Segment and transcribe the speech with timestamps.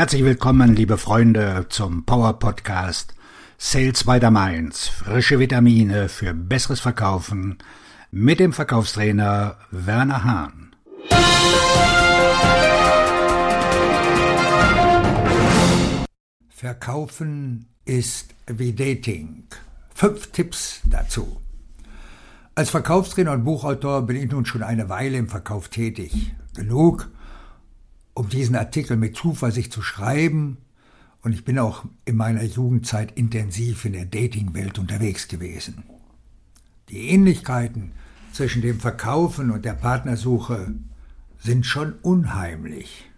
[0.00, 3.14] Herzlich willkommen, liebe Freunde, zum Power Podcast
[3.58, 4.88] Sales by the Mainz.
[4.88, 7.58] Frische Vitamine für besseres Verkaufen
[8.10, 10.74] mit dem Verkaufstrainer Werner Hahn.
[16.48, 19.44] Verkaufen ist wie Dating.
[19.94, 21.42] Fünf Tipps dazu.
[22.54, 26.32] Als Verkaufstrainer und Buchautor bin ich nun schon eine Weile im Verkauf tätig.
[26.56, 27.10] Genug,
[28.14, 30.58] um diesen Artikel mit Zuversicht zu schreiben,
[31.22, 35.82] und ich bin auch in meiner Jugendzeit intensiv in der Datingwelt unterwegs gewesen.
[36.88, 37.92] Die Ähnlichkeiten
[38.32, 40.74] zwischen dem Verkaufen und der Partnersuche
[41.38, 43.10] sind schon unheimlich.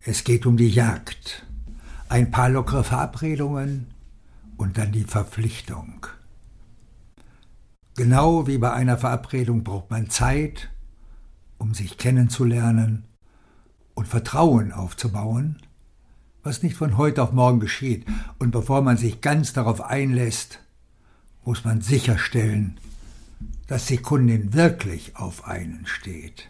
[0.00, 1.44] Es geht um die Jagd,
[2.08, 3.88] ein paar lockere Verabredungen
[4.56, 6.06] und dann die Verpflichtung.
[7.96, 10.70] Genau wie bei einer Verabredung braucht man Zeit,
[11.58, 13.04] um sich kennenzulernen
[14.02, 15.58] und Vertrauen aufzubauen,
[16.42, 18.04] was nicht von heute auf morgen geschieht.
[18.40, 20.58] Und bevor man sich ganz darauf einlässt,
[21.44, 22.80] muss man sicherstellen,
[23.68, 26.48] dass die Kundin wirklich auf einen steht.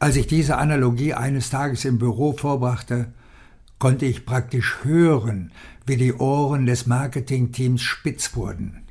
[0.00, 3.12] Als ich diese Analogie eines Tages im Büro vorbrachte,
[3.78, 5.52] konnte ich praktisch hören,
[5.86, 8.82] wie die Ohren des Marketingteams spitz wurden.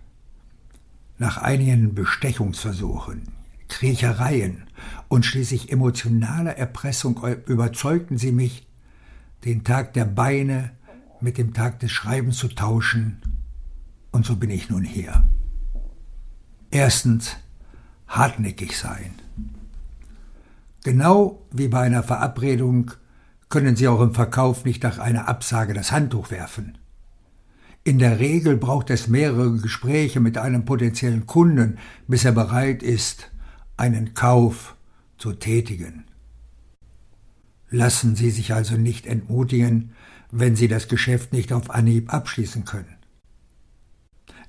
[1.18, 3.43] Nach einigen Bestechungsversuchen,
[3.74, 4.64] Kriechereien
[5.08, 8.68] und schließlich emotionaler Erpressung überzeugten sie mich,
[9.46, 10.72] den Tag der Beine
[11.22, 13.22] mit dem Tag des Schreibens zu tauschen,
[14.12, 15.24] und so bin ich nun hier.
[16.70, 17.36] Erstens,
[18.08, 19.16] hartnäckig sein.
[20.84, 22.92] Genau wie bei einer Verabredung
[23.50, 26.78] können Sie auch im Verkauf nicht nach einer Absage das Handtuch werfen.
[27.84, 33.33] In der Regel braucht es mehrere Gespräche mit einem potenziellen Kunden, bis er bereit ist,
[33.78, 34.76] einen Kauf
[35.18, 36.06] zu tätigen.
[37.70, 39.94] Lassen Sie sich also nicht entmutigen,
[40.32, 42.98] wenn Sie das Geschäft nicht auf Anhieb abschließen können.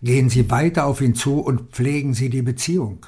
[0.02, 3.06] Gehen Sie weiter auf ihn zu und pflegen Sie die Beziehung.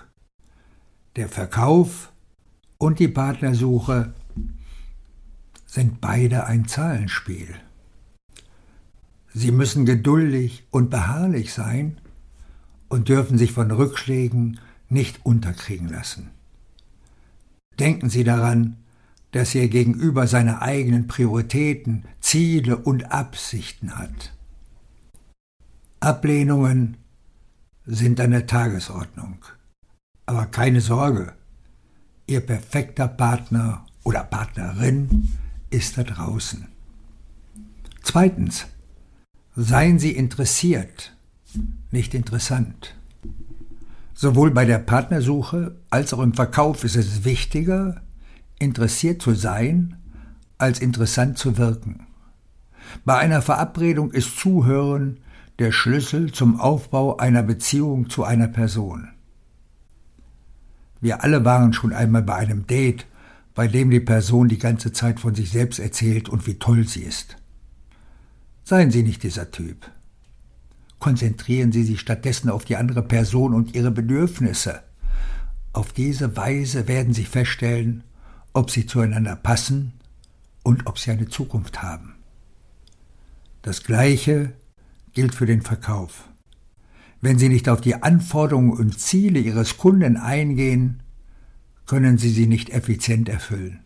[1.16, 2.12] Der Verkauf
[2.78, 4.15] und die Partnersuche
[5.66, 7.55] sind beide ein Zahlenspiel.
[9.34, 12.00] Sie müssen geduldig und beharrlich sein
[12.88, 16.31] und dürfen sich von Rückschlägen nicht unterkriegen lassen.
[17.79, 18.77] Denken Sie daran,
[19.33, 24.33] dass Ihr Gegenüber seine eigenen Prioritäten, Ziele und Absichten hat.
[26.01, 26.97] Ablehnungen
[27.85, 29.45] sind an der Tagesordnung.
[30.25, 31.35] Aber keine Sorge,
[32.27, 35.29] Ihr perfekter Partner oder Partnerin
[35.71, 36.67] ist da draußen.
[38.03, 38.67] Zweitens,
[39.55, 41.15] seien Sie interessiert,
[41.91, 42.97] nicht interessant.
[44.19, 48.00] Sowohl bei der Partnersuche als auch im Verkauf ist es wichtiger,
[48.59, 49.99] interessiert zu sein,
[50.56, 52.06] als interessant zu wirken.
[53.05, 55.19] Bei einer Verabredung ist Zuhören
[55.59, 59.09] der Schlüssel zum Aufbau einer Beziehung zu einer Person.
[61.03, 63.06] Wir alle waren schon einmal bei einem Date,
[63.55, 67.03] bei dem die Person die ganze Zeit von sich selbst erzählt und wie toll sie
[67.03, 67.37] ist.
[68.65, 69.91] Seien Sie nicht dieser Typ.
[70.99, 74.83] Konzentrieren Sie sich stattdessen auf die andere Person und ihre Bedürfnisse.
[75.73, 78.03] Auf diese Weise werden Sie feststellen,
[78.55, 79.93] ob Sie zueinander passen
[80.62, 82.15] und ob Sie eine Zukunft haben.
[83.62, 84.53] Das Gleiche
[85.12, 86.29] gilt für den Verkauf.
[87.21, 91.03] Wenn Sie nicht auf die Anforderungen und Ziele Ihres Kunden eingehen,
[91.85, 93.81] können Sie sie nicht effizient erfüllen.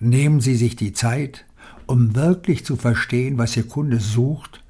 [0.00, 1.46] Nehmen Sie sich die Zeit,
[1.86, 4.63] um wirklich zu verstehen, was Ihr Kunde sucht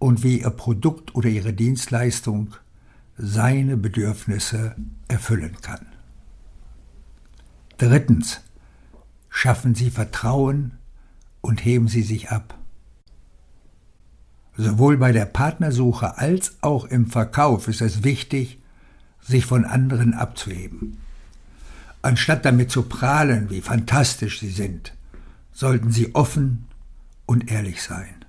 [0.00, 2.56] und wie Ihr Produkt oder Ihre Dienstleistung
[3.16, 4.74] seine Bedürfnisse
[5.06, 5.86] erfüllen kann.
[7.78, 8.40] Drittens.
[9.32, 10.72] Schaffen Sie Vertrauen
[11.40, 12.58] und heben Sie sich ab.
[14.56, 18.58] Sowohl bei der Partnersuche als auch im Verkauf ist es wichtig,
[19.20, 20.98] sich von anderen abzuheben.
[22.02, 24.94] Anstatt damit zu prahlen, wie fantastisch sie sind,
[25.52, 26.66] sollten sie offen
[27.26, 28.19] und ehrlich sein.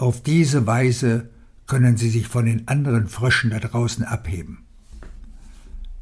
[0.00, 1.28] Auf diese Weise
[1.66, 4.64] können Sie sich von den anderen Fröschen da draußen abheben.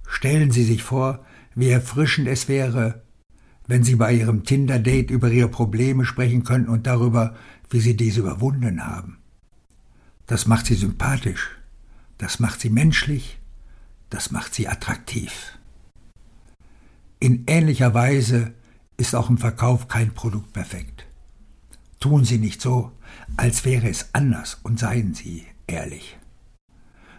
[0.06, 3.02] Stellen Sie sich vor, wie erfrischend es wäre,
[3.66, 7.34] wenn Sie bei Ihrem Tinder-Date über Ihre Probleme sprechen könnten und darüber,
[7.70, 9.18] wie Sie diese überwunden haben.
[10.28, 11.58] Das macht Sie sympathisch,
[12.18, 13.40] das macht Sie menschlich,
[14.10, 15.58] das macht Sie attraktiv.
[17.18, 18.54] In ähnlicher Weise
[18.96, 21.07] ist auch im Verkauf kein Produkt perfekt.
[22.00, 22.92] Tun Sie nicht so,
[23.36, 26.16] als wäre es anders und seien Sie ehrlich.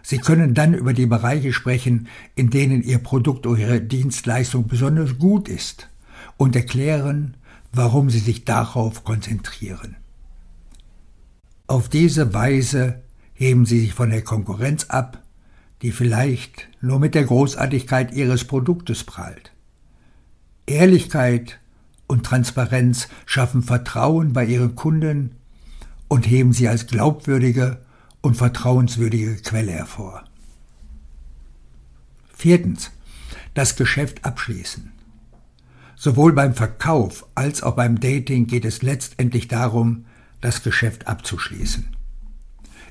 [0.02, 5.18] Sie können dann über die Bereiche sprechen, in denen Ihr Produkt oder Ihre Dienstleistung besonders
[5.18, 5.88] gut ist
[6.36, 7.36] und erklären,
[7.72, 9.96] warum Sie sich darauf konzentrieren.
[11.66, 13.02] Auf diese Weise
[13.34, 15.22] heben Sie sich von der Konkurrenz ab,
[15.82, 19.52] die vielleicht nur mit der Großartigkeit Ihres Produktes prahlt.
[20.66, 21.60] Ehrlichkeit
[22.10, 25.36] und Transparenz schaffen Vertrauen bei Ihren Kunden
[26.08, 27.78] und heben sie als glaubwürdige
[28.20, 30.24] und vertrauenswürdige Quelle hervor.
[32.34, 32.90] Viertens.
[33.54, 34.90] Das Geschäft abschließen.
[35.94, 40.06] Sowohl beim Verkauf als auch beim Dating geht es letztendlich darum,
[40.40, 41.94] das Geschäft abzuschließen.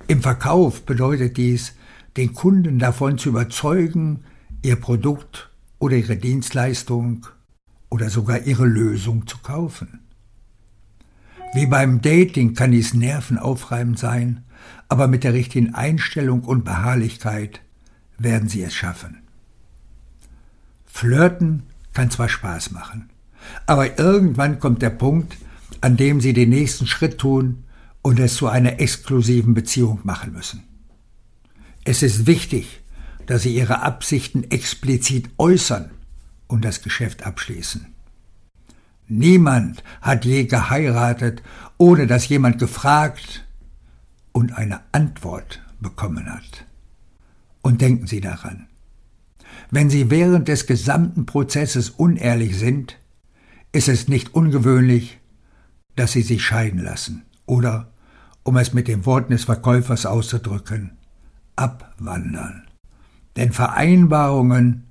[0.08, 1.74] Im Verkauf bedeutet dies,
[2.16, 4.24] den Kunden davon zu überzeugen,
[4.62, 7.26] ihr Produkt oder ihre Dienstleistung
[7.90, 10.00] oder sogar ihre Lösung zu kaufen.
[11.54, 14.44] Wie beim Dating kann dies nervenaufreibend sein,
[14.88, 17.62] aber mit der richtigen Einstellung und Beharrlichkeit
[18.18, 19.18] werden sie es schaffen.
[20.86, 21.64] Flirten
[21.94, 23.10] kann zwar Spaß machen,
[23.66, 25.38] aber irgendwann kommt der Punkt,
[25.82, 27.64] an dem sie den nächsten Schritt tun
[28.02, 30.64] und es zu einer exklusiven Beziehung machen müssen.
[31.84, 32.82] Es ist wichtig,
[33.26, 35.92] dass sie ihre Absichten explizit äußern
[36.50, 37.86] und das Geschäft abschließen.
[39.08, 41.42] Niemand hat je geheiratet,
[41.78, 43.48] ohne dass jemand gefragt
[44.34, 46.66] und eine Antwort bekommen hat.
[47.62, 48.68] Und denken Sie daran,
[49.72, 52.98] wenn Sie während des gesamten Prozesses unehrlich sind,
[53.72, 55.20] ist es nicht ungewöhnlich,
[55.96, 57.92] dass Sie sich scheiden lassen oder,
[58.44, 60.98] um es mit den Worten des Verkäufers auszudrücken,
[61.56, 62.64] abwandern.
[63.36, 64.89] Denn Vereinbarungen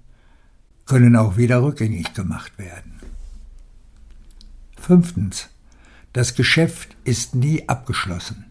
[0.89, 2.95] können auch wieder rückgängig gemacht werden.
[4.81, 5.51] Fünftens.
[6.15, 8.47] Das Geschäft ist nie abgeschlossen.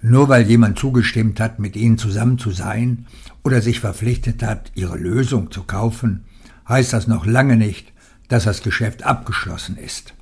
[0.00, 3.06] Nur weil jemand zugestimmt hat, mit Ihnen zusammen zu sein
[3.42, 6.24] oder sich verpflichtet hat, Ihre Lösung zu kaufen,
[6.68, 7.92] heißt das noch lange nicht,
[8.28, 10.14] dass das Geschäft abgeschlossen ist.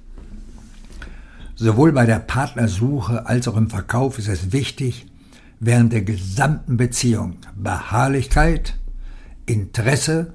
[1.54, 5.06] Sowohl bei der Partnersuche als auch im Verkauf ist es wichtig,
[5.60, 8.78] während der gesamten Beziehung Beharrlichkeit,
[9.44, 10.32] Interesse,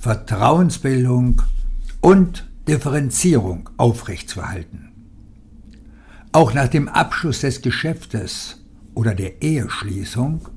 [0.00, 1.42] Vertrauensbildung
[2.00, 4.92] und Differenzierung aufrechtzuerhalten.
[6.32, 8.64] Auch nach dem Abschluss des Geschäftes
[8.94, 10.48] oder der Eheschließung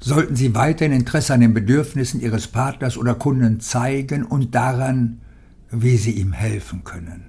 [0.00, 5.20] sollten Sie weiterhin Interesse an den Bedürfnissen Ihres Partners oder Kunden zeigen und daran,
[5.70, 7.26] wie Sie ihm helfen können.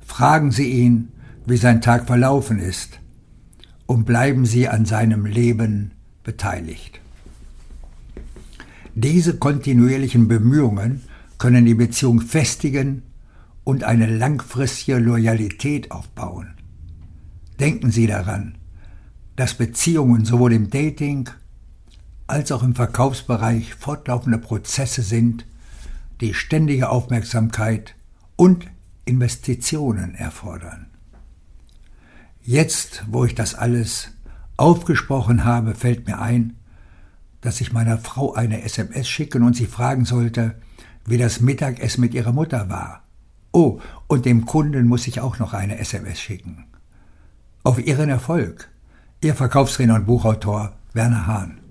[0.00, 1.08] Fragen Sie ihn,
[1.44, 3.00] wie sein Tag verlaufen ist,
[3.84, 5.90] und bleiben Sie an seinem Leben
[6.24, 7.00] beteiligt.
[8.94, 11.02] Diese kontinuierlichen Bemühungen
[11.38, 13.02] können die Beziehung festigen
[13.64, 16.54] und eine langfristige Loyalität aufbauen.
[17.58, 18.58] Denken Sie daran,
[19.36, 21.30] dass Beziehungen sowohl im Dating
[22.26, 25.46] als auch im Verkaufsbereich fortlaufende Prozesse sind,
[26.20, 27.94] die ständige Aufmerksamkeit
[28.36, 28.66] und
[29.04, 30.86] Investitionen erfordern.
[32.42, 34.10] Jetzt, wo ich das alles
[34.56, 36.56] aufgesprochen habe, fällt mir ein,
[37.42, 40.54] dass ich meiner Frau eine SMS schicken und sie fragen sollte,
[41.04, 43.02] wie das Mittagessen mit ihrer Mutter war.
[43.52, 46.64] Oh, und dem Kunden muss ich auch noch eine SMS schicken.
[47.64, 48.70] Auf Ihren Erfolg.
[49.20, 51.61] Ihr Verkaufstrainer und Buchautor Werner Hahn.